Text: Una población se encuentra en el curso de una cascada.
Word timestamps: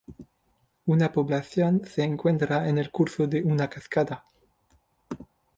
Una 0.87 1.11
población 1.11 1.83
se 1.85 2.01
encuentra 2.01 2.67
en 2.67 2.79
el 2.79 2.89
curso 2.89 3.27
de 3.27 3.43
una 3.43 3.69
cascada. 3.69 4.25